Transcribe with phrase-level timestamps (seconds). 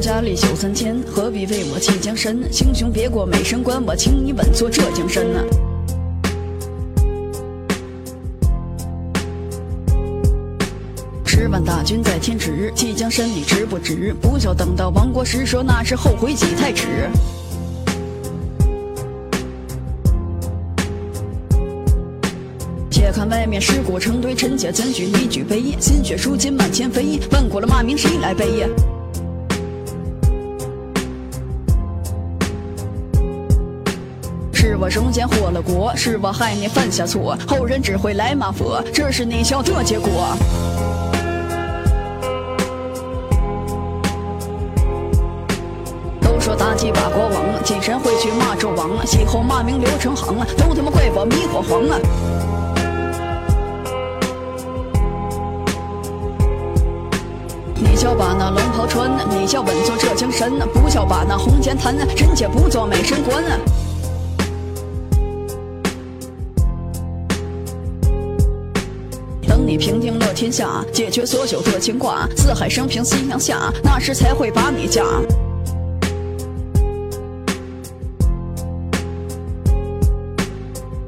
[0.00, 2.36] 家历久三千，何必为我弃江山？
[2.36, 5.40] 英雄别过美神关，我请你稳坐这江山呐。
[11.24, 14.14] 十万大军在天池，弃江山你值不值？
[14.20, 17.08] 不要等到亡国时说那是后悔几太迟。
[22.90, 25.76] 且看外面尸骨成堆，臣妾怎举你举杯？
[25.80, 28.66] 心血如今满天飞，万国的骂名谁来背？
[34.68, 40.36] 是我中间祸了国，是我害你犯下错，后人只会来骂佛，这是你想的结果。
[46.20, 51.96] 都说妲己把国王，今神会去骂纣王，西后骂名刘成行，都他妈怪我迷惑黄啊！
[57.74, 63.42] 你叫把那龙袍穿，你叫稳坐这江山，不叫把那红颜贪，人家不做美神官。
[69.58, 75.02] 等你平定了天下，解决所有的牵挂，四海升平夕阳下，那时才会把你嫁。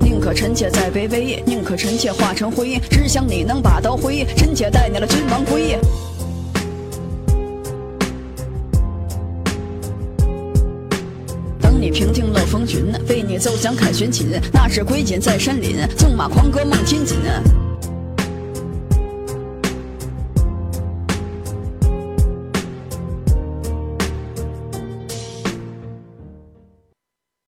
[0.00, 5.78] 宁可臣妾再卑微，宁可臣妾化成灰，只想你能把刀挥，臣妾带你了君王归。
[11.60, 17.18] 等你平定了风云，为你奏响凯旋琴，那是归隐在山林，纵马狂歌梦天锦。